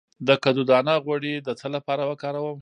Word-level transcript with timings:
د 0.27 0.29
کدو 0.43 0.61
دانه 0.69 0.93
غوړي 1.05 1.33
د 1.47 1.49
څه 1.59 1.67
لپاره 1.75 2.03
وکاروم؟ 2.09 2.59